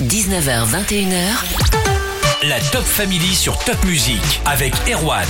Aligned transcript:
19h, 0.00 0.66
21h. 0.66 2.46
La 2.46 2.60
Top 2.70 2.82
Family 2.82 3.34
sur 3.34 3.58
Top 3.64 3.82
Music 3.86 4.20
avec 4.44 4.74
Erwan. 4.92 5.26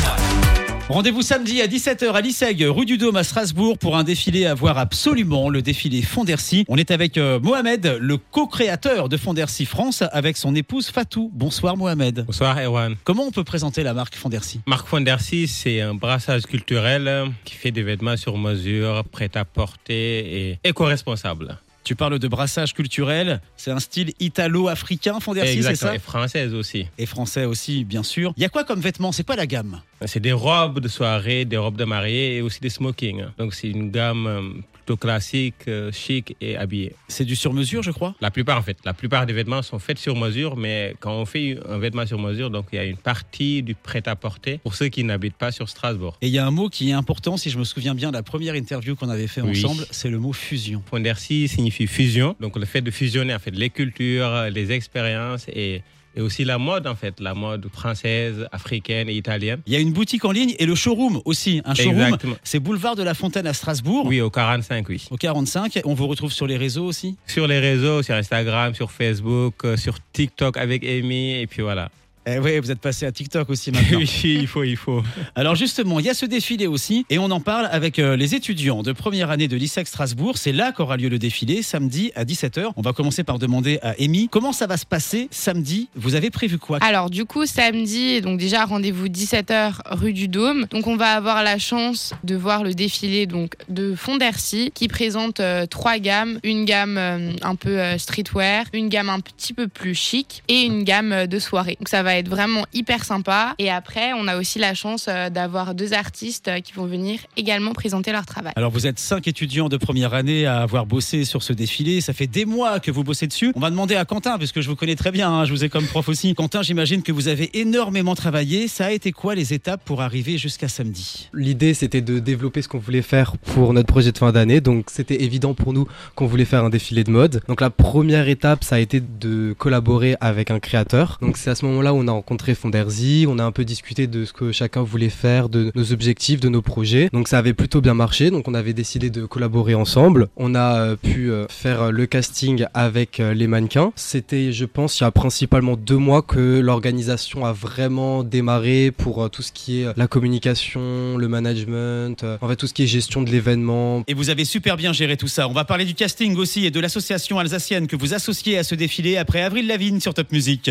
Rendez-vous 0.89 1.23
samedi 1.23 1.63
à 1.63 1.69
17h 1.69 2.11
à 2.11 2.21
l'ISEG, 2.21 2.65
rue 2.69 2.85
du 2.85 2.99
Dôme 2.99 3.15
à 3.15 3.23
Strasbourg 3.23 3.79
pour 3.79 3.97
un 3.97 4.03
défilé 4.03 4.45
à 4.45 4.55
voir 4.55 4.77
absolument, 4.77 5.51
le 5.51 5.63
défilé 5.63 6.03
Fondercy. 6.03 6.65
On 6.67 6.79
est 6.79 6.91
avec 6.91 7.17
euh, 7.17 7.39
Mohamed, 7.39 7.99
le 8.01 8.17
co-créateur 8.17 9.09
de 9.09 9.17
Fondercy 9.17 9.67
France, 9.67 10.03
avec 10.11 10.37
son 10.37 10.53
épouse 10.57 10.89
Fatou. 10.89 11.31
Bonsoir 11.33 11.77
Mohamed. 11.77 12.25
Bonsoir 12.27 12.59
Erwan. 12.59 12.97
Comment 13.05 13.23
on 13.23 13.31
peut 13.31 13.45
présenter 13.45 13.85
la 13.85 13.95
marque 13.95 14.17
Fondercy? 14.17 14.63
Marc 14.67 14.89
Fondercy, 14.89 15.47
c'est 15.47 15.81
un 15.81 15.95
brassage 15.95 16.43
culturel 16.43 17.31
qui 17.45 17.55
fait 17.55 17.71
des 17.71 17.85
vêtements 17.85 18.17
sur 18.17 18.37
mesure, 18.37 19.05
prêt 19.05 19.31
à 19.37 19.45
porter 19.45 20.49
et 20.51 20.59
éco-responsable. 20.65 21.57
Tu 21.87 21.95
parles 21.95 22.19
de 22.19 22.27
brassage 22.27 22.75
culturel, 22.75 23.41
c'est 23.57 23.71
un 23.71 23.79
style 23.79 24.13
italo-africain, 24.19 25.21
Fondercy, 25.21 25.63
c'est 25.63 25.77
ça 25.77 25.95
et 25.95 26.01
française 26.01 26.53
aussi. 26.53 26.89
Et 26.99 27.07
français 27.07 27.45
aussi, 27.45 27.85
bien 27.85 28.03
sûr. 28.03 28.35
Il 28.37 28.43
y 28.43 28.45
a 28.45 28.49
quoi 28.49 28.65
comme 28.65 28.81
vêtements 28.81 29.13
C'est 29.13 29.25
quoi 29.25 29.37
la 29.37 29.47
gamme? 29.47 29.81
C'est 30.05 30.19
des 30.19 30.33
robes 30.33 30.81
de 30.81 30.89
soirée, 30.89 31.45
des 31.45 31.57
robes 31.57 31.77
de 31.77 31.85
mariée 31.85 32.39
et 32.39 32.43
aussi 32.43 32.59
des 32.59 32.71
smokings. 32.71 33.27
Donc 33.39 33.55
c'est 33.55 33.69
une 33.69 33.93
gamme 33.93 34.65
plutôt 34.87 34.97
classique, 34.97 35.67
euh, 35.67 35.91
chic 35.91 36.37
et 36.41 36.57
habillée. 36.57 36.95
C'est 37.09 37.25
du 37.25 37.35
sur-mesure, 37.35 37.83
je 37.83 37.91
crois? 37.91 38.15
La 38.21 38.31
plupart 38.31 38.57
en 38.59 38.63
fait, 38.63 38.77
la 38.85 38.95
plupart 38.95 39.27
des 39.27 39.33
vêtements 39.33 39.63
sont 39.63 39.81
faits 39.81 39.99
sur 39.99 40.15
mesure, 40.15 40.57
mais 40.57 40.95
quand 41.01 41.13
on 41.13 41.25
fait 41.27 41.59
un 41.69 41.79
vêtement 41.79 42.07
sur 42.07 42.21
mesure, 42.21 42.51
donc 42.51 42.67
il 42.73 42.77
y 42.77 42.79
a 42.79 42.85
une 42.85 42.97
partie 42.97 43.65
du 43.65 43.75
prêt-à-porter 43.75 44.59
pour 44.63 44.77
ceux 44.77 44.87
qui 44.87 45.03
n'habitent 45.03 45.35
pas 45.37 45.51
sur 45.51 45.69
Strasbourg. 45.69 46.17
Et 46.23 46.29
il 46.29 46.33
y 46.33 46.39
a 46.39 46.47
un 46.47 46.53
mot 46.53 46.69
qui 46.69 46.91
est 46.91 46.93
important, 46.93 47.37
si 47.37 47.51
je 47.51 47.59
me 47.59 47.65
souviens 47.65 47.97
bien, 47.97 48.13
la 48.13 48.23
première 48.23 48.55
interview 48.55 48.95
qu'on 48.95 49.09
avait 49.09 49.27
fait 49.27 49.41
Oui. 49.41 49.65
ensemble, 49.65 49.85
c'est 49.91 50.09
le 50.09 50.21
mot 50.21 50.33
fusion. 50.33 50.85
Fondercy 50.89 51.49
signifie 51.49 51.89
fusion, 51.89 52.37
donc 52.39 52.57
le 52.57 52.65
fait 52.65 52.81
de 52.81 52.93
fusionner 52.93 53.35
en 53.35 53.41
fait 53.41 53.51
les 53.51 53.71
cultures, 53.71 54.45
les 54.53 54.71
expériences 54.71 55.47
et, 55.49 55.83
et 56.17 56.21
aussi 56.21 56.45
la 56.45 56.59
mode 56.59 56.87
en 56.87 56.95
fait, 56.95 57.21
la 57.21 57.35
mode 57.35 57.69
française, 57.73 58.49
africaine 58.53 59.09
et 59.09 59.15
italienne. 59.15 59.61
Il 59.67 59.73
y 59.73 59.77
a 59.77 59.79
une 59.79 59.93
boutique 59.93 60.25
en 60.25 60.33
ligne 60.33 60.55
et 60.59 60.67
le 60.67 60.75
showroom 60.75 61.21
aussi. 61.25 61.63
Un 61.65 61.75
showroom, 61.75 62.17
c'est 62.43 62.59
boulevard 62.59 62.97
de 62.97 63.03
la 63.03 63.15
Fontaine 63.15 63.47
à 63.47 63.53
Strasbourg, 63.53 64.07
Oui, 64.07 64.21
au 64.21 64.31
45, 64.31 64.89
oui. 64.89 65.07
au 65.11 65.17
45. 65.17 65.81
On 65.85 65.95
vous 65.95 66.07
retrouve 66.07 66.33
sur 66.33 66.47
les 66.47 66.57
réseaux 66.57 66.85
aussi. 66.87 67.17
Sur 67.27 67.47
les 67.47 67.59
réseaux, 67.59 68.03
sur 68.03 68.15
Instagram, 68.15 68.75
sur 68.75 68.91
Facebook, 68.91 69.65
euh, 69.65 69.77
sur 69.77 69.99
TikTok 70.13 70.57
avec 70.57 70.85
Amy, 70.85 71.35
et 71.41 71.47
puis 71.47 71.63
voilà. 71.63 71.91
Eh 72.29 72.41
oui, 72.41 72.59
vous 72.59 72.73
êtes 72.73 72.81
passé 72.81 73.07
à 73.07 73.13
TikTok 73.13 73.49
aussi 73.51 73.71
maintenant. 73.71 73.99
oui, 74.01 74.11
il 74.25 74.49
faut, 74.49 74.65
il 74.65 74.77
faut. 74.77 75.01
Alors 75.37 75.55
justement, 75.55 76.01
il 76.01 76.07
y 76.07 76.11
a 76.11 76.15
ce 76.15 76.27
défilé 76.27 76.67
aussi 76.67 77.07
et 77.09 77.19
on 77.21 77.31
en 77.31 77.39
parle 77.39 77.69
avec 77.71 78.01
euh, 78.01 78.17
les 78.17 78.35
étudiants 78.35 78.83
de 78.83 78.91
première 78.91 79.31
année 79.31 79.47
de 79.47 79.57
l'ISEC 79.57 79.87
Strasbourg. 79.87 80.37
C'est 80.37 80.51
là 80.51 80.73
qu'aura 80.73 80.97
lieu 80.97 81.09
le 81.09 81.21
défilé, 81.21 81.63
samedi 81.63 82.11
à 82.17 82.25
17h. 82.25 82.73
On 82.75 82.83
va 82.83 82.93
commencer 82.93 83.23
par 83.23 83.39
demander 83.39 83.79
à 83.81 83.95
Amy 84.01 84.29
comment 84.29 84.53
ça 84.53 84.67
va 84.67 84.77
se 84.77 84.85
passer 84.85 85.29
samedi? 85.31 85.89
Vous 85.95 86.17
avez 86.17 86.31
prévu 86.31 86.59
quoi? 86.59 86.79
Alors 86.81 87.11
du 87.11 87.27
coup 87.27 87.47
samedi, 87.47 88.21
donc 88.21 88.41
déjà 88.41 88.65
rendez-vous 88.65 89.07
17h 89.07 89.75
rue 89.93 90.13
du 90.13 90.27
Dôme. 90.27 90.67
Donc 90.73 90.89
on 90.89 90.97
va 90.97 91.11
avoir 91.13 91.45
la 91.45 91.59
chance 91.59 92.13
de 92.25 92.35
voir 92.35 92.65
le 92.65 92.75
défilé 92.75 93.27
donc 93.27 93.55
de 93.69 93.95
Fondercy 93.95 94.73
qui 94.75 94.89
présente 94.89 95.39
euh, 95.39 95.67
trois 95.67 95.99
gammes, 95.99 96.41
une 96.43 96.65
gamme 96.65 96.99
euh, 96.99 97.31
un 97.43 97.55
peu 97.55 97.81
euh, 97.81 97.99
streetwear, 97.99 98.65
une 98.73 98.89
gamme 98.89 99.11
un 99.11 99.21
petit 99.21 99.53
peu 99.55 99.69
plus 99.69 99.95
chic 99.95 100.43
et 100.49 100.63
une 100.63 100.83
gamme 100.83 101.13
euh, 101.13 101.27
de 101.27 101.39
soirée. 101.39 101.77
Donc 101.79 101.89
ça 101.89 102.03
va 102.03 102.16
être 102.19 102.29
vraiment 102.29 102.65
hyper 102.73 103.05
sympa 103.05 103.55
et 103.59 103.71
après 103.71 104.13
on 104.15 104.29
a 104.29 104.37
aussi 104.37 104.59
la 104.59 104.75
chance 104.75 105.07
euh, 105.09 105.31
d'avoir 105.31 105.75
deux 105.75 105.93
artistes 105.93 106.49
euh, 106.49 106.61
qui 106.61 106.73
vont 106.73 106.87
venir 106.87 107.21
également 107.37 107.73
présenter 107.73 108.13
leur 108.13 108.27
travail. 108.27 108.53
Alors 108.57 108.71
vous 108.71 108.87
êtes 108.87 108.99
cinq 108.99 109.29
étudiants 109.29 109.69
de 109.69 109.77
première 109.77 110.15
année 110.15 110.47
à 110.47 110.63
avoir 110.63 110.87
bossé 110.87 111.25
sur 111.25 111.43
ce 111.43 111.53
défilé. 111.53 112.01
Ça 112.01 112.13
fait 112.13 112.27
des 112.27 112.45
mois 112.45 112.81
que 112.81 112.91
vous 112.91 113.05
bossez 113.05 113.27
dessus. 113.27 113.53
On 113.55 113.61
va 113.61 113.71
demander 113.71 113.97
à 113.97 114.05
Quentin, 114.05 114.39
parce 114.39 114.53
que 114.53 114.61
je 114.61 114.69
vous 114.69 114.77
connais 114.77 114.97
très 114.97 115.11
bien, 115.11 115.31
hein, 115.31 115.45
je 115.45 115.53
vous 115.53 115.65
ai 115.65 115.69
comme 115.69 115.87
prof 115.87 116.09
aussi. 116.09 116.35
Quentin, 116.35 116.63
j'imagine 116.63 117.03
que 117.03 117.13
vous 117.13 117.29
avez 117.29 117.59
énormément 117.59 118.15
travaillé. 118.15 118.69
Ça 118.69 118.87
a 118.87 118.91
été 118.91 119.13
quoi 119.13 119.35
les 119.35 119.53
étapes 119.53 119.83
pour 119.85 120.03
arriver 120.03 120.39
jusqu'à 120.39 120.69
samedi? 120.69 121.29
L'idée, 121.33 121.75
c'était 121.75 122.01
de 122.01 122.19
développer 122.19 122.63
ce 122.63 122.69
qu'on 122.69 122.79
voulait 122.79 123.03
faire 123.03 123.37
pour 123.39 123.73
notre 123.73 123.87
projet 123.87 124.13
de 124.13 124.19
fin 124.19 124.33
d'année. 124.33 124.61
Donc, 124.61 124.87
c'était 124.91 125.23
évident 125.23 125.55
pour 125.55 125.73
nous 125.73 125.87
qu'on 126.15 126.27
voulait 126.27 126.45
faire 126.45 126.65
un 126.65 126.71
défilé 126.71 127.05
de 127.05 127.11
mode. 127.11 127.43
Donc, 127.49 127.61
la 127.61 127.71
première 127.71 128.29
étape, 128.29 128.65
ça 128.65 128.77
a 128.77 128.79
été 128.79 129.01
de 129.01 129.55
collaborer 129.59 130.17
avec 130.21 130.51
un 130.51 130.61
créateur. 130.61 131.19
Donc, 131.21 131.37
c'est 131.37 131.51
à 131.51 131.55
ce 131.55 131.65
moment-là 131.67 131.93
où 131.95 131.99
on 131.99 132.06
a 132.09 132.13
rencontré 132.13 132.55
Fonderzy. 132.55 133.27
On 133.29 133.39
a 133.39 133.45
un 133.45 133.53
peu 133.53 133.65
discuté 133.65 134.07
de 134.07 134.25
ce 134.25 134.33
que 134.33 134.53
chacun 134.53 134.83
voulait 134.83 135.09
faire, 135.09 135.49
de 135.49 135.71
nos 135.75 135.93
objectifs, 135.93 136.41
de 136.41 136.49
nos 136.49 136.63
projets. 136.63 137.09
Donc, 137.13 137.29
ça 137.29 137.39
avait 137.39 137.55
plutôt 137.55 137.81
bien 137.81 137.95
marché. 137.95 138.31
Donc, 138.31 138.49
on 138.49 138.55
avait 138.55 138.73
décidé 138.73 139.11
de 139.11 139.25
collaborer 139.25 139.75
ensemble. 139.75 140.29
On 140.37 140.55
a 140.55 140.81
euh, 140.81 140.97
pu 140.97 141.31
euh, 141.31 141.47
faire 141.49 141.93
le 141.93 142.07
casting 142.07 142.67
avec 142.75 143.21
euh, 143.21 143.35
les 143.35 143.47
mannequins. 143.47 143.93
C'était, 143.97 144.53
je 144.53 144.65
pense, 144.65 145.01
il 145.01 145.05
y 145.05 145.07
a 145.07 145.11
principalement 145.11 145.77
deux 145.77 145.97
mois 145.97 146.23
que 146.23 146.61
l'organisation 146.61 147.45
a 147.45 147.53
vraiment 147.53 148.23
démarré 148.23 148.93
pour 148.97 149.23
euh, 149.23 149.29
tout 149.29 149.43
ce 149.43 149.53
qui 149.53 149.81
est 149.81 149.87
euh, 149.87 149.93
la 149.97 150.07
communication, 150.07 151.17
le 151.17 151.29
management, 151.29 152.23
euh, 152.25 152.39
en 152.41 152.49
fait 152.49 152.57
tout 152.57 152.67
ce 152.67 152.75
qui 152.75 152.83
est 152.83 152.87
gestion 152.87 153.23
de 153.23 153.31
l'événement. 153.31 154.03
Et 154.07 154.15
vous 154.15 154.31
avez 154.31 154.45
super 154.45 154.77
bien 154.77 154.93
géré 154.93 155.17
tout 155.17 155.29
ça. 155.29 155.49
On 155.49 155.53
va 155.53 155.65
parler 155.65 155.85
du 155.85 155.95
casting 155.95 156.37
aussi 156.37 156.67
et 156.67 156.71
de 156.71 156.81
l'association 156.81 157.39
alsacienne 157.39 157.87
que 157.87 157.97
vous 157.97 158.15
associez 158.15 158.59
à 158.59 158.65
ce 158.65 158.75
défilé 158.75 159.17
après 159.17 159.43
Avril 159.43 159.67
Lavigne 159.67 160.01
sur 160.01 160.15
Top 160.15 160.33
Music. 160.33 160.71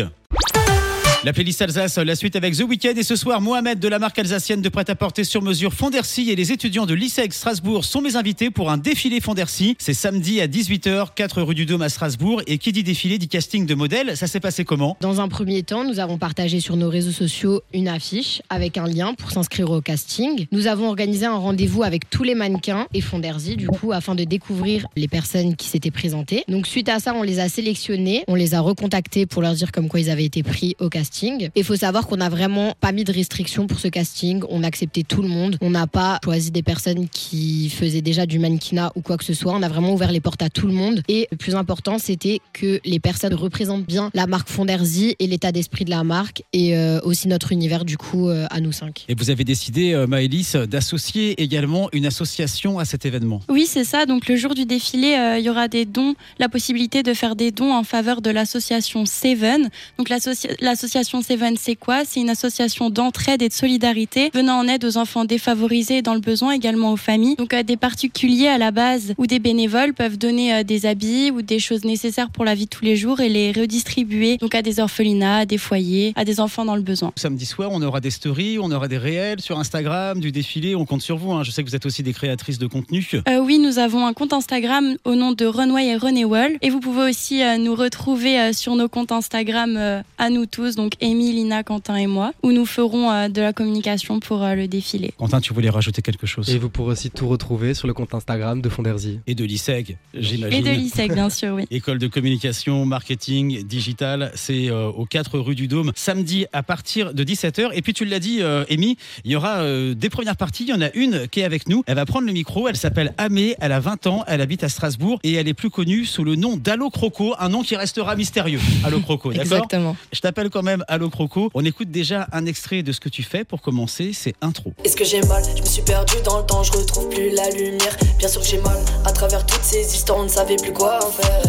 La 1.26 1.32
playlist 1.32 1.60
Alsace, 1.60 1.98
la 1.98 2.14
suite 2.14 2.36
avec 2.36 2.56
The 2.56 2.62
Weeknd 2.62 2.94
et 2.96 3.02
ce 3.02 3.16
soir 3.16 3.40
Mohamed 3.40 3.80
de 3.80 3.88
la 3.88 3.98
marque 3.98 4.16
alsacienne 4.16 4.62
de 4.62 4.68
prêt-à-porter 4.68 5.24
sur 5.24 5.42
mesure 5.42 5.74
Fondercy 5.74 6.30
et 6.30 6.36
les 6.36 6.52
étudiants 6.52 6.86
de 6.86 6.94
l'ISEG 6.94 7.32
Strasbourg 7.32 7.84
sont 7.84 8.00
mes 8.00 8.14
invités 8.14 8.52
pour 8.52 8.70
un 8.70 8.78
défilé 8.78 9.20
Fondercy. 9.20 9.74
C'est 9.80 9.92
samedi 9.92 10.40
à 10.40 10.46
18h, 10.46 11.14
4 11.16 11.42
rue 11.42 11.56
du 11.56 11.66
Dôme 11.66 11.82
à 11.82 11.88
Strasbourg 11.88 12.42
et 12.46 12.58
qui 12.58 12.70
dit 12.70 12.84
défilé 12.84 13.18
dit 13.18 13.26
casting 13.26 13.66
de 13.66 13.74
modèles. 13.74 14.16
Ça 14.16 14.28
s'est 14.28 14.38
passé 14.38 14.64
comment? 14.64 14.96
Dans 15.00 15.20
un 15.20 15.26
premier 15.26 15.64
temps, 15.64 15.82
nous 15.82 15.98
avons 15.98 16.16
partagé 16.16 16.60
sur 16.60 16.76
nos 16.76 16.88
réseaux 16.88 17.10
sociaux 17.10 17.60
une 17.74 17.88
affiche 17.88 18.40
avec 18.48 18.78
un 18.78 18.86
lien 18.86 19.12
pour 19.14 19.32
s'inscrire 19.32 19.68
au 19.72 19.80
casting. 19.80 20.46
Nous 20.52 20.68
avons 20.68 20.86
organisé 20.86 21.26
un 21.26 21.38
rendez-vous 21.38 21.82
avec 21.82 22.08
tous 22.08 22.22
les 22.22 22.36
mannequins 22.36 22.86
et 22.94 23.00
Fonderzy, 23.00 23.56
du 23.56 23.66
coup, 23.66 23.90
afin 23.90 24.14
de 24.14 24.22
découvrir 24.22 24.86
les 24.94 25.08
personnes 25.08 25.56
qui 25.56 25.66
s'étaient 25.66 25.90
présentées. 25.90 26.44
Donc, 26.46 26.68
suite 26.68 26.88
à 26.88 27.00
ça, 27.00 27.14
on 27.14 27.24
les 27.24 27.40
a 27.40 27.48
sélectionnés, 27.48 28.22
on 28.28 28.36
les 28.36 28.54
a 28.54 28.60
recontactés 28.60 29.26
pour 29.26 29.42
leur 29.42 29.54
dire 29.54 29.72
comme 29.72 29.88
quoi 29.88 29.98
ils 29.98 30.08
avaient 30.08 30.24
été 30.24 30.44
pris 30.44 30.76
au 30.78 30.88
casting. 30.88 31.15
Et 31.24 31.50
il 31.56 31.64
faut 31.64 31.76
savoir 31.76 32.06
qu'on 32.06 32.16
n'a 32.16 32.28
vraiment 32.28 32.74
pas 32.80 32.92
mis 32.92 33.04
de 33.04 33.12
restrictions 33.12 33.66
pour 33.66 33.78
ce 33.80 33.88
casting. 33.88 34.42
On 34.50 34.62
a 34.62 34.66
accepté 34.66 35.02
tout 35.02 35.22
le 35.22 35.28
monde. 35.28 35.56
On 35.60 35.70
n'a 35.70 35.86
pas 35.86 36.18
choisi 36.22 36.50
des 36.50 36.62
personnes 36.62 37.08
qui 37.08 37.70
faisaient 37.70 38.02
déjà 38.02 38.26
du 38.26 38.38
mannequinat 38.38 38.92
ou 38.96 39.00
quoi 39.00 39.16
que 39.16 39.24
ce 39.24 39.34
soit. 39.34 39.52
On 39.52 39.62
a 39.62 39.68
vraiment 39.68 39.92
ouvert 39.94 40.12
les 40.12 40.20
portes 40.20 40.42
à 40.42 40.50
tout 40.50 40.66
le 40.66 40.72
monde. 40.72 41.02
Et 41.08 41.28
le 41.30 41.36
plus 41.36 41.54
important, 41.54 41.98
c'était 41.98 42.40
que 42.52 42.80
les 42.84 43.00
personnes 43.00 43.34
représentent 43.34 43.86
bien 43.86 44.10
la 44.14 44.26
marque 44.26 44.48
Fonderzy 44.48 45.16
et 45.18 45.26
l'état 45.26 45.52
d'esprit 45.52 45.84
de 45.84 45.90
la 45.90 46.04
marque 46.04 46.42
et 46.52 46.76
euh, 46.76 47.00
aussi 47.02 47.28
notre 47.28 47.52
univers 47.52 47.84
du 47.84 47.96
coup 47.96 48.28
euh, 48.28 48.46
à 48.50 48.60
nous 48.60 48.72
cinq. 48.72 49.04
Et 49.08 49.14
vous 49.14 49.30
avez 49.30 49.44
décidé, 49.44 49.92
euh, 49.92 50.06
Maëlys, 50.06 50.56
d'associer 50.56 51.40
également 51.42 51.88
une 51.92 52.06
association 52.06 52.78
à 52.78 52.84
cet 52.84 53.06
événement. 53.06 53.40
Oui, 53.48 53.66
c'est 53.66 53.84
ça. 53.84 54.06
Donc 54.06 54.28
le 54.28 54.36
jour 54.36 54.54
du 54.54 54.66
défilé, 54.66 55.14
euh, 55.14 55.38
il 55.38 55.44
y 55.44 55.50
aura 55.50 55.68
des 55.68 55.84
dons, 55.84 56.14
la 56.38 56.48
possibilité 56.48 57.02
de 57.02 57.14
faire 57.14 57.36
des 57.36 57.50
dons 57.50 57.72
en 57.72 57.84
faveur 57.84 58.20
de 58.22 58.30
l'association 58.30 59.06
Seven. 59.06 59.68
Donc 59.98 60.08
l'associa- 60.08 60.54
l'association 60.96 61.20
Seven, 61.20 61.56
c'est 61.58 61.74
quoi? 61.76 62.04
C'est 62.06 62.20
une 62.20 62.30
association 62.30 62.88
d'entraide 62.88 63.42
et 63.42 63.48
de 63.48 63.52
solidarité 63.52 64.30
venant 64.32 64.58
en 64.58 64.66
aide 64.66 64.82
aux 64.84 64.96
enfants 64.96 65.26
défavorisés 65.26 65.98
et 65.98 66.02
dans 66.02 66.14
le 66.14 66.20
besoin, 66.20 66.52
également 66.52 66.92
aux 66.92 66.96
familles. 66.96 67.36
Donc 67.36 67.52
euh, 67.52 67.62
des 67.62 67.76
particuliers 67.76 68.48
à 68.48 68.56
la 68.56 68.70
base 68.70 69.12
ou 69.18 69.26
des 69.26 69.38
bénévoles 69.38 69.92
peuvent 69.92 70.16
donner 70.16 70.54
euh, 70.54 70.62
des 70.62 70.86
habits 70.86 71.30
ou 71.30 71.42
des 71.42 71.58
choses 71.58 71.84
nécessaires 71.84 72.30
pour 72.30 72.44
la 72.46 72.54
vie 72.54 72.64
de 72.64 72.70
tous 72.70 72.84
les 72.84 72.96
jours 72.96 73.20
et 73.20 73.28
les 73.28 73.52
redistribuer 73.52 74.38
donc 74.38 74.54
à 74.54 74.62
des 74.62 74.80
orphelinats, 74.80 75.38
à 75.38 75.46
des 75.46 75.58
foyers, 75.58 76.14
à 76.16 76.24
des 76.24 76.40
enfants 76.40 76.64
dans 76.64 76.76
le 76.76 76.82
besoin. 76.82 77.12
Samedi 77.16 77.44
soir, 77.44 77.68
on 77.72 77.82
aura 77.82 78.00
des 78.00 78.10
stories, 78.10 78.58
on 78.58 78.70
aura 78.70 78.88
des 78.88 78.98
réels 78.98 79.40
sur 79.42 79.58
Instagram, 79.58 80.18
du 80.18 80.32
défilé. 80.32 80.74
On 80.74 80.86
compte 80.86 81.02
sur 81.02 81.18
vous. 81.18 81.32
hein. 81.32 81.42
Je 81.42 81.50
sais 81.50 81.62
que 81.62 81.68
vous 81.68 81.76
êtes 81.76 81.84
aussi 81.86 82.02
des 82.02 82.14
créatrices 82.14 82.58
de 82.58 82.66
contenu. 82.66 83.06
Euh, 83.28 83.38
oui, 83.38 83.58
nous 83.58 83.78
avons 83.78 84.06
un 84.06 84.14
compte 84.14 84.32
Instagram 84.32 84.96
au 85.04 85.14
nom 85.14 85.32
de 85.32 85.44
Runway 85.44 85.88
et 85.88 85.96
Renewal. 85.96 86.56
Et 86.62 86.70
vous 86.70 86.80
pouvez 86.80 87.10
aussi 87.10 87.42
euh, 87.42 87.58
nous 87.58 87.74
retrouver 87.74 88.40
euh, 88.40 88.52
sur 88.54 88.76
nos 88.76 88.88
comptes 88.88 89.12
Instagram 89.12 89.78
à 90.18 90.30
nous 90.30 90.46
tous, 90.46 90.76
donc 90.76 90.85
Amy, 91.02 91.32
Lina, 91.32 91.62
Quentin 91.62 91.96
et 91.96 92.06
moi, 92.06 92.32
où 92.42 92.52
nous 92.52 92.66
ferons 92.66 93.10
euh, 93.10 93.28
de 93.28 93.40
la 93.40 93.52
communication 93.52 94.20
pour 94.20 94.42
euh, 94.42 94.54
le 94.54 94.68
défilé. 94.68 95.12
Quentin, 95.18 95.40
tu 95.40 95.52
voulais 95.52 95.70
rajouter 95.70 96.02
quelque 96.02 96.26
chose? 96.26 96.48
Et 96.50 96.58
vous 96.58 96.68
pourrez 96.68 96.92
aussi 96.92 97.10
tout 97.10 97.28
retrouver 97.28 97.74
sur 97.74 97.86
le 97.86 97.94
compte 97.94 98.14
Instagram 98.14 98.60
de 98.60 98.68
Fonderzy. 98.68 99.20
Et 99.26 99.34
de 99.34 99.44
l'ISEG, 99.44 99.96
j'imagine. 100.14 100.58
Et 100.58 100.62
de 100.62 100.74
l'ISEC, 100.74 101.12
bien 101.12 101.30
sûr, 101.30 101.54
oui. 101.54 101.64
École 101.70 101.98
de 101.98 102.06
communication, 102.06 102.84
marketing, 102.86 103.64
digital, 103.64 104.32
c'est 104.34 104.70
euh, 104.70 104.88
aux 104.88 105.06
4 105.06 105.38
rue 105.38 105.54
du 105.54 105.68
Dôme, 105.68 105.92
samedi 105.94 106.46
à 106.52 106.62
partir 106.62 107.14
de 107.14 107.24
17h. 107.24 107.70
Et 107.74 107.82
puis 107.82 107.92
tu 107.92 108.04
l'as 108.04 108.18
dit, 108.18 108.38
euh, 108.40 108.64
Amy, 108.70 108.96
il 109.24 109.32
y 109.32 109.36
aura 109.36 109.58
euh, 109.58 109.94
des 109.94 110.10
premières 110.10 110.36
parties. 110.36 110.64
Il 110.64 110.70
y 110.70 110.72
en 110.72 110.80
a 110.80 110.90
une 110.94 111.28
qui 111.28 111.40
est 111.40 111.44
avec 111.44 111.68
nous. 111.68 111.82
Elle 111.86 111.96
va 111.96 112.06
prendre 112.06 112.26
le 112.26 112.32
micro. 112.32 112.68
Elle 112.68 112.76
s'appelle 112.76 113.14
Amé. 113.18 113.54
Elle 113.60 113.72
a 113.72 113.80
20 113.80 114.06
ans. 114.06 114.24
Elle 114.26 114.40
habite 114.40 114.64
à 114.64 114.68
Strasbourg 114.68 115.18
et 115.22 115.34
elle 115.34 115.48
est 115.48 115.54
plus 115.54 115.70
connue 115.70 116.04
sous 116.04 116.24
le 116.24 116.36
nom 116.36 116.56
d'Allo 116.56 116.90
Croco, 116.90 117.34
un 117.38 117.48
nom 117.48 117.62
qui 117.62 117.76
restera 117.76 118.16
mystérieux. 118.16 118.60
Allo 118.84 119.00
Croco, 119.00 119.32
d'accord? 119.32 119.42
Exactement. 119.44 119.96
Je 120.12 120.20
t'appelle 120.20 120.50
quand 120.50 120.62
même 120.62 120.75
Allo 120.88 121.10
Croco. 121.10 121.50
On 121.54 121.64
écoute 121.64 121.90
déjà 121.90 122.28
un 122.32 122.46
extrait 122.46 122.82
de 122.82 122.92
ce 122.92 123.00
que 123.00 123.08
tu 123.08 123.22
fais 123.22 123.44
pour 123.44 123.62
commencer. 123.62 124.12
C'est 124.12 124.34
intro. 124.42 124.72
Est-ce 124.84 124.96
que 124.96 125.04
j'ai 125.04 125.20
mal? 125.22 125.42
Je 125.56 125.60
me 125.60 125.66
suis 125.66 125.82
perdu 125.82 126.14
dans 126.24 126.38
le 126.38 126.46
temps, 126.46 126.62
je 126.62 126.72
retrouve 126.72 127.08
plus 127.08 127.30
la 127.30 127.48
lumière. 127.50 127.96
Bien 128.18 128.28
sûr 128.28 128.40
que 128.40 128.46
j'ai 128.46 128.60
mal, 128.60 128.78
à 129.04 129.12
travers 129.12 129.44
toutes 129.46 129.62
ces 129.62 129.94
histoires, 129.94 130.18
on 130.18 130.24
ne 130.24 130.28
savait 130.28 130.56
plus 130.56 130.72
quoi 130.72 130.98
en 131.04 131.10
faire. 131.10 131.42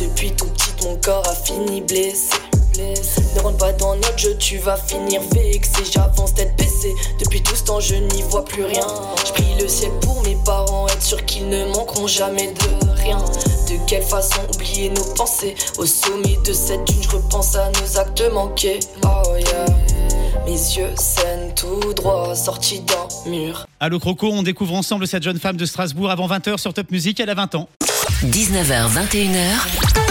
Depuis 0.00 0.32
tout 0.32 0.46
petit, 0.46 0.72
mon 0.84 0.96
corps 0.96 1.26
a 1.28 1.34
fini 1.34 1.80
blessé. 1.80 2.34
Ne 2.78 3.40
rentre 3.40 3.58
pas 3.58 3.72
dans 3.72 3.94
notre 3.96 4.18
jeu, 4.18 4.36
tu 4.38 4.58
vas 4.58 4.76
finir 4.76 5.20
vexé. 5.34 5.82
J'avance 5.90 6.34
tête 6.34 6.56
baissée, 6.56 6.92
depuis 7.20 7.42
tout 7.42 7.54
ce 7.54 7.64
temps 7.64 7.80
je 7.80 7.94
n'y 7.94 8.22
vois 8.22 8.44
plus 8.44 8.64
rien. 8.64 8.86
Je 9.26 9.32
prie 9.32 9.54
le 9.60 9.68
ciel 9.68 9.90
pour 10.00 10.22
mes 10.22 10.36
parents, 10.44 10.86
être 10.88 11.02
sûr 11.02 11.24
qu'ils 11.24 11.48
ne 11.48 11.66
manqueront 11.66 12.06
jamais 12.06 12.52
de 12.52 12.90
rien. 13.02 13.18
De 13.18 13.76
quelle 13.86 14.02
façon 14.02 14.40
oublier 14.54 14.90
nos 14.90 15.04
pensées? 15.14 15.54
Au 15.78 15.86
sommet 15.86 16.38
de 16.44 16.52
cette 16.52 16.84
dune, 16.84 17.02
je 17.02 17.10
repense 17.10 17.56
à 17.56 17.70
nos 17.70 17.98
actes 17.98 18.22
manqués. 18.32 18.80
Oh 19.04 19.36
yeah. 19.36 19.66
Mes 20.46 20.52
yeux 20.52 20.90
saignent 20.96 21.52
tout 21.54 21.94
droit, 21.94 22.34
sortis 22.34 22.80
d'un 22.80 23.30
mur. 23.30 23.66
Allo 23.80 23.98
Croco, 23.98 24.28
on 24.32 24.42
découvre 24.42 24.74
ensemble 24.74 25.06
cette 25.06 25.22
jeune 25.22 25.38
femme 25.38 25.56
de 25.56 25.66
Strasbourg 25.66 26.10
avant 26.10 26.28
20h 26.28 26.58
sur 26.58 26.74
Top 26.74 26.90
Music. 26.90 27.20
Elle 27.20 27.30
a 27.30 27.34
20 27.34 27.54
ans. 27.54 27.68
19h, 28.24 28.88
21h. 28.88 30.01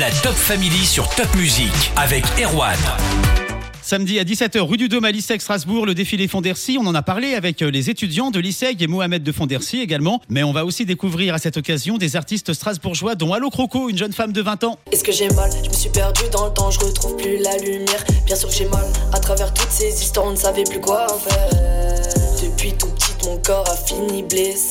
La 0.00 0.10
Top 0.22 0.32
Family 0.32 0.86
sur 0.86 1.06
Top 1.10 1.28
Music 1.34 1.92
avec 1.94 2.24
Erwan. 2.42 2.78
Samedi 3.82 4.18
à 4.18 4.24
17h, 4.24 4.58
rue 4.60 4.78
du 4.78 4.88
Dôme 4.88 5.04
à 5.04 5.10
l'ISEG 5.10 5.42
Strasbourg, 5.42 5.84
le 5.84 5.92
défilé 5.92 6.26
Fondercy. 6.26 6.78
On 6.80 6.86
en 6.86 6.94
a 6.94 7.02
parlé 7.02 7.34
avec 7.34 7.60
euh, 7.60 7.70
les 7.70 7.90
étudiants 7.90 8.30
de 8.30 8.40
l'ISEG 8.40 8.80
et 8.80 8.86
Mohamed 8.86 9.22
de 9.22 9.30
Fondercy 9.30 9.80
également. 9.80 10.22
Mais 10.30 10.42
on 10.42 10.52
va 10.52 10.64
aussi 10.64 10.86
découvrir 10.86 11.34
à 11.34 11.38
cette 11.38 11.58
occasion 11.58 11.98
des 11.98 12.16
artistes 12.16 12.54
strasbourgeois, 12.54 13.14
dont 13.14 13.34
Allo 13.34 13.50
Croco, 13.50 13.90
une 13.90 13.98
jeune 13.98 14.14
femme 14.14 14.32
de 14.32 14.40
20 14.40 14.64
ans. 14.64 14.78
Est-ce 14.90 15.04
que 15.04 15.12
j'ai 15.12 15.28
mal? 15.28 15.50
Je 15.64 15.68
me 15.68 15.74
suis 15.74 15.90
perdu 15.90 16.22
dans 16.32 16.46
le 16.46 16.54
temps, 16.54 16.70
je 16.70 16.80
retrouve 16.80 17.18
plus 17.18 17.36
la 17.36 17.58
lumière. 17.58 18.02
Bien 18.24 18.36
sûr 18.36 18.48
que 18.48 18.54
j'ai 18.54 18.68
mal. 18.70 18.86
À 19.12 19.18
travers 19.18 19.52
toutes 19.52 19.70
ces 19.70 19.92
histoires, 20.02 20.24
on 20.28 20.30
ne 20.30 20.36
savait 20.36 20.64
plus 20.64 20.80
quoi 20.80 21.08
faire. 21.08 21.50
Depuis 22.42 22.72
tout 22.72 22.88
petit, 22.88 23.12
mon 23.26 23.36
corps 23.42 23.68
a 23.68 23.76
fini 23.76 24.22
blessé. 24.22 24.70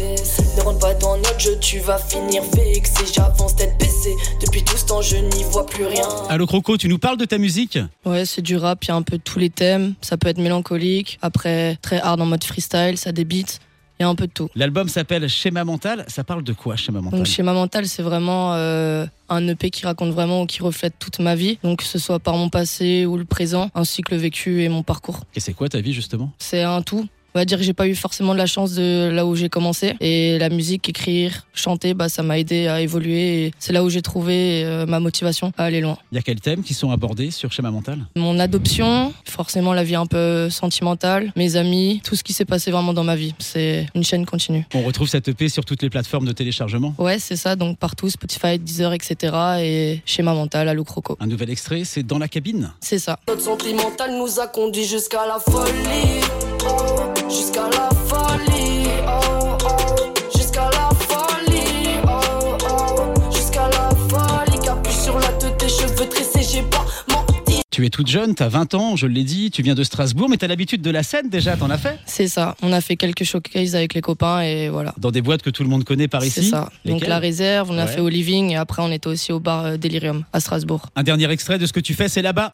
Ne 0.00 0.62
rentre 0.62 0.78
pas 0.78 0.94
dans 0.94 1.16
notre 1.18 1.38
jeu, 1.38 1.58
tu 1.60 1.78
vas 1.78 1.98
finir 1.98 2.42
vexé. 2.54 3.04
J'avance 3.14 3.54
tête 3.54 3.78
baissée. 3.78 4.14
Depuis 4.40 4.64
tout 4.64 4.76
ce 4.76 4.86
temps, 4.86 5.02
je 5.02 5.16
n'y 5.16 5.44
vois 5.44 5.66
plus 5.66 5.84
rien. 5.84 6.08
Allo 6.30 6.46
Croco, 6.46 6.78
tu 6.78 6.88
nous 6.88 6.98
parles 6.98 7.18
de 7.18 7.26
ta 7.26 7.36
musique? 7.36 7.78
Ouais, 8.06 8.24
c'est 8.24 8.40
du 8.40 8.56
rap, 8.56 8.82
il 8.84 8.88
y 8.88 8.90
a 8.92 8.94
un 8.94 9.02
peu 9.02 9.18
de 9.18 9.22
tous 9.22 9.38
les 9.38 9.50
thèmes. 9.50 9.94
Ça 10.00 10.16
peut 10.16 10.28
être 10.28 10.38
mélancolique, 10.38 11.18
après 11.20 11.76
très 11.82 12.00
hard 12.00 12.18
en 12.22 12.26
mode 12.26 12.42
freestyle, 12.42 12.96
ça 12.96 13.12
débite. 13.12 13.60
Il 13.98 14.04
y 14.04 14.06
a 14.06 14.08
un 14.08 14.14
peu 14.14 14.26
de 14.26 14.32
tout. 14.32 14.48
L'album 14.54 14.88
s'appelle 14.88 15.28
Schéma 15.28 15.62
Mental. 15.64 16.06
Ça 16.08 16.24
parle 16.24 16.42
de 16.42 16.54
quoi, 16.54 16.76
Schéma 16.76 17.02
Mental? 17.02 17.18
Donc 17.18 17.26
schéma 17.26 17.52
mental, 17.52 17.86
c'est 17.86 18.02
vraiment 18.02 18.54
euh, 18.54 19.04
un 19.28 19.46
EP 19.48 19.68
qui 19.68 19.84
raconte 19.84 20.12
vraiment 20.12 20.40
ou 20.40 20.46
qui 20.46 20.62
reflète 20.62 20.94
toute 20.98 21.18
ma 21.18 21.34
vie. 21.34 21.58
Donc 21.62 21.80
que 21.80 21.84
ce 21.84 21.98
soit 21.98 22.18
par 22.18 22.34
mon 22.36 22.48
passé 22.48 23.04
ou 23.04 23.18
le 23.18 23.26
présent, 23.26 23.68
ainsi 23.74 24.00
que 24.00 24.14
le 24.14 24.20
vécu 24.22 24.62
et 24.62 24.70
mon 24.70 24.82
parcours. 24.82 25.20
Et 25.34 25.40
c'est 25.40 25.52
quoi 25.52 25.68
ta 25.68 25.82
vie, 25.82 25.92
justement? 25.92 26.32
C'est 26.38 26.62
un 26.62 26.80
tout. 26.80 27.06
On 27.34 27.38
va 27.38 27.44
dire 27.44 27.58
que 27.58 27.64
j'ai 27.64 27.72
pas 27.74 27.86
eu 27.86 27.94
forcément 27.94 28.32
de 28.32 28.38
la 28.38 28.46
chance 28.46 28.74
de 28.74 29.10
là 29.12 29.24
où 29.24 29.36
j'ai 29.36 29.48
commencé. 29.48 29.94
Et 30.00 30.38
la 30.38 30.48
musique, 30.48 30.88
écrire, 30.88 31.46
chanter, 31.54 31.94
bah, 31.94 32.08
ça 32.08 32.22
m'a 32.22 32.38
aidé 32.38 32.66
à 32.66 32.80
évoluer. 32.80 33.46
Et 33.46 33.54
c'est 33.58 33.72
là 33.72 33.84
où 33.84 33.90
j'ai 33.90 34.02
trouvé 34.02 34.64
euh, 34.64 34.86
ma 34.86 35.00
motivation 35.00 35.52
à 35.56 35.64
aller 35.64 35.80
loin. 35.80 35.96
Il 36.12 36.16
y 36.16 36.18
a 36.18 36.22
quels 36.22 36.40
thèmes 36.40 36.62
qui 36.62 36.74
sont 36.74 36.90
abordés 36.90 37.30
sur 37.30 37.52
Schéma 37.52 37.70
Mental? 37.70 37.98
Mon 38.16 38.38
adoption, 38.38 39.12
forcément 39.24 39.72
la 39.72 39.84
vie 39.84 39.94
un 39.94 40.06
peu 40.06 40.50
sentimentale, 40.50 41.32
mes 41.36 41.56
amis, 41.56 42.00
tout 42.04 42.16
ce 42.16 42.24
qui 42.24 42.32
s'est 42.32 42.44
passé 42.44 42.70
vraiment 42.70 42.92
dans 42.92 43.04
ma 43.04 43.16
vie. 43.16 43.34
C'est 43.38 43.86
une 43.94 44.04
chaîne 44.04 44.26
continue. 44.26 44.66
On 44.74 44.82
retrouve 44.82 45.08
cette 45.08 45.28
EP 45.28 45.48
sur 45.48 45.64
toutes 45.64 45.82
les 45.82 45.90
plateformes 45.90 46.26
de 46.26 46.32
téléchargement? 46.32 46.94
Ouais, 46.98 47.18
c'est 47.18 47.36
ça. 47.36 47.54
Donc 47.56 47.78
partout, 47.78 48.10
Spotify, 48.10 48.58
Deezer, 48.58 48.92
etc. 48.92 49.34
Et 49.60 50.02
schéma 50.04 50.34
mental, 50.34 50.68
Allo 50.68 50.84
Croco. 50.84 51.16
Un 51.20 51.26
nouvel 51.26 51.50
extrait, 51.50 51.84
c'est 51.84 52.02
Dans 52.02 52.18
la 52.18 52.28
cabine? 52.28 52.72
C'est 52.80 52.98
ça. 52.98 53.18
Notre 53.28 53.42
sentimental 53.42 54.16
nous 54.16 54.40
a 54.40 54.48
conduit 54.48 54.84
jusqu'à 54.84 55.26
la 55.26 55.38
folie. 55.38 56.49
Oh, 56.64 57.28
jusqu'à 57.28 57.62
la 57.70 57.88
folie. 58.06 58.88
Oh, 59.06 59.56
oh, 59.64 60.36
jusqu'à 60.36 60.68
la 60.70 60.90
folie. 60.98 61.88
Oh, 62.04 62.56
oh, 62.70 63.32
jusqu'à 63.34 63.68
la 63.68 63.90
folie. 64.08 64.58
Capuche 64.64 64.94
sur 64.94 65.18
la 65.18 65.28
tête, 65.28 65.58
tes 65.58 65.68
cheveux 65.68 66.08
tressés, 66.08 66.42
j'ai 66.50 66.62
pas 66.62 66.84
menti. 67.10 67.60
Tu 67.70 67.86
es 67.86 67.90
toute 67.90 68.08
jeune, 68.08 68.34
tu 68.34 68.42
as 68.42 68.48
20 68.48 68.74
ans, 68.74 68.96
je 68.96 69.06
l'ai 69.06 69.22
dit, 69.22 69.50
tu 69.52 69.62
viens 69.62 69.74
de 69.76 69.84
Strasbourg, 69.84 70.28
mais 70.28 70.36
tu 70.36 70.44
as 70.44 70.48
l'habitude 70.48 70.82
de 70.82 70.90
la 70.90 71.02
scène 71.04 71.28
déjà, 71.30 71.56
t'en 71.56 71.70
as 71.70 71.78
fait? 71.78 71.98
C'est 72.04 72.26
ça. 72.26 72.56
On 72.62 72.72
a 72.72 72.80
fait 72.80 72.96
quelques 72.96 73.22
showcases 73.24 73.74
avec 73.76 73.94
les 73.94 74.00
copains 74.00 74.40
et 74.42 74.68
voilà. 74.68 74.92
Dans 74.98 75.10
des 75.12 75.22
boîtes 75.22 75.42
que 75.42 75.50
tout 75.50 75.62
le 75.62 75.68
monde 75.68 75.84
connaît 75.84 76.08
par 76.08 76.20
C'est 76.22 76.40
ici? 76.40 76.50
ça. 76.50 76.68
Donc 76.84 77.06
la 77.06 77.18
réserve, 77.20 77.70
on 77.70 77.78
a 77.78 77.84
Ouais. 77.86 77.90
fait 77.92 78.00
au 78.00 78.08
living 78.08 78.50
et 78.50 78.56
après 78.56 78.82
on 78.82 78.90
était 78.90 79.06
aussi 79.06 79.32
au 79.32 79.38
bar 79.40 79.64
euh, 79.64 79.76
Delirium 79.76 80.24
à 80.32 80.40
Strasbourg. 80.40 80.86
Un 80.96 81.04
dernier 81.04 81.30
extrait 81.30 81.58
de 81.58 81.66
ce 81.66 81.72
que 81.72 81.80
tu 81.80 81.94
fais, 81.94 82.08
c'est 82.08 82.22
là-bas. 82.22 82.50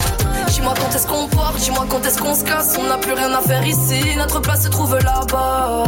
Dis-moi 0.49 0.75
quand 0.77 0.95
est-ce 0.95 1.07
qu'on 1.07 1.29
part, 1.29 1.55
dis-moi 1.59 1.87
quand 1.89 2.05
est-ce 2.07 2.19
qu'on 2.19 2.35
se 2.35 2.45
casse. 2.45 2.77
On 2.79 2.85
n'a 2.89 2.99
plus 2.99 3.13
rien 3.13 3.33
à 3.33 3.41
faire 3.41 3.67
ici, 3.67 4.17
notre 4.17 4.41
place 4.41 4.65
se 4.65 4.69
trouve 4.69 4.97
là-bas. 4.97 5.85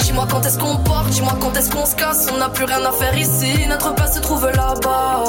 Dis-moi 0.00 0.26
quand 0.30 0.44
est-ce 0.46 0.58
qu'on 0.58 0.76
part, 0.76 1.04
dis-moi 1.06 1.36
quand 1.40 1.56
est-ce 1.56 1.70
qu'on 1.70 1.86
se 1.86 1.94
casse. 1.94 2.28
On 2.32 2.38
n'a 2.38 2.48
plus 2.48 2.64
rien 2.64 2.84
à 2.84 2.92
faire 2.92 3.16
ici, 3.16 3.66
notre 3.68 3.94
place 3.94 4.14
se 4.14 4.20
trouve 4.20 4.46
là-bas. 4.46 5.24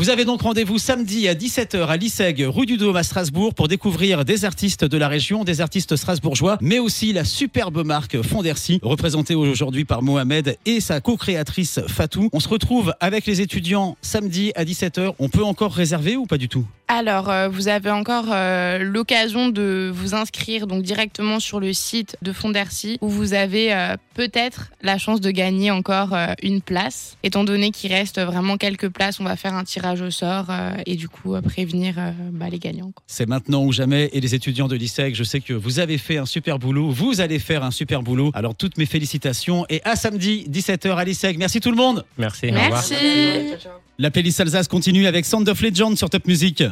Vous 0.00 0.08
avez 0.08 0.24
donc 0.24 0.40
rendez-vous 0.40 0.78
samedi 0.78 1.28
à 1.28 1.34
17h 1.34 1.86
à 1.86 1.98
l'ISEG, 1.98 2.46
rue 2.48 2.64
du 2.64 2.78
Dôme 2.78 2.96
à 2.96 3.02
Strasbourg, 3.02 3.52
pour 3.52 3.68
découvrir 3.68 4.24
des 4.24 4.46
artistes 4.46 4.86
de 4.86 4.96
la 4.96 5.08
région, 5.08 5.44
des 5.44 5.60
artistes 5.60 5.94
strasbourgeois, 5.94 6.56
mais 6.62 6.78
aussi 6.78 7.12
la 7.12 7.26
superbe 7.26 7.84
marque 7.84 8.22
Fondercy, 8.22 8.80
représentée 8.82 9.34
aujourd'hui 9.34 9.84
par 9.84 10.00
Mohamed 10.00 10.56
et 10.64 10.80
sa 10.80 11.02
co-créatrice 11.02 11.80
Fatou. 11.86 12.30
On 12.32 12.40
se 12.40 12.48
retrouve 12.48 12.94
avec 13.00 13.26
les 13.26 13.42
étudiants 13.42 13.98
samedi 14.00 14.52
à 14.54 14.64
17h. 14.64 15.12
On 15.18 15.28
peut 15.28 15.44
encore 15.44 15.74
réserver 15.74 16.16
ou 16.16 16.24
pas 16.24 16.38
du 16.38 16.48
tout? 16.48 16.64
Alors, 16.92 17.30
euh, 17.30 17.48
vous 17.48 17.68
avez 17.68 17.92
encore 17.92 18.32
euh, 18.32 18.78
l'occasion 18.80 19.48
de 19.48 19.92
vous 19.94 20.16
inscrire 20.16 20.66
donc 20.66 20.82
directement 20.82 21.38
sur 21.38 21.60
le 21.60 21.72
site 21.72 22.16
de 22.20 22.32
Fondercy 22.32 22.98
où 23.00 23.08
vous 23.08 23.32
avez 23.32 23.72
euh, 23.72 23.94
peut-être 24.14 24.72
la 24.82 24.98
chance 24.98 25.20
de 25.20 25.30
gagner 25.30 25.70
encore 25.70 26.16
une 26.42 26.60
place. 26.60 27.16
Étant 27.22 27.44
donné 27.44 27.70
qu'il 27.70 27.92
reste 27.92 28.20
vraiment 28.20 28.56
quelques 28.56 28.88
places, 28.88 29.20
on 29.20 29.24
va 29.24 29.36
faire 29.36 29.54
un 29.54 29.62
tirage 29.62 29.89
au 29.98 30.10
sort 30.10 30.46
euh, 30.50 30.72
et 30.86 30.96
du 30.96 31.08
coup 31.08 31.34
euh, 31.34 31.40
prévenir 31.40 31.94
euh, 31.98 32.12
bah, 32.32 32.48
les 32.48 32.58
gagnants. 32.58 32.92
C'est 33.06 33.28
maintenant 33.28 33.64
ou 33.64 33.72
jamais. 33.72 34.10
Et 34.12 34.20
les 34.20 34.34
étudiants 34.34 34.68
de 34.68 34.76
l'ISEG, 34.76 35.14
je 35.14 35.24
sais 35.24 35.40
que 35.40 35.52
vous 35.52 35.78
avez 35.78 35.98
fait 35.98 36.18
un 36.18 36.26
super 36.26 36.58
boulot. 36.58 36.90
Vous 36.90 37.20
allez 37.20 37.38
faire 37.38 37.64
un 37.64 37.70
super 37.70 38.02
boulot. 38.02 38.30
Alors, 38.34 38.54
toutes 38.54 38.78
mes 38.78 38.86
félicitations. 38.86 39.66
Et 39.68 39.80
à 39.84 39.96
samedi, 39.96 40.46
17h 40.50 40.94
à 40.94 41.04
l'ISEG. 41.04 41.38
Merci 41.38 41.60
tout 41.60 41.70
le 41.70 41.76
monde. 41.76 42.04
Merci. 42.18 42.46
au 42.46 42.50
revoir. 42.50 42.70
Merci. 42.70 42.94
La 43.98 44.10
playlist 44.10 44.40
Alsace 44.40 44.68
continue 44.68 45.06
avec 45.06 45.26
Sound 45.26 45.48
of 45.48 45.60
Legend 45.60 45.96
sur 45.96 46.08
Top 46.08 46.26
Music. 46.26 46.62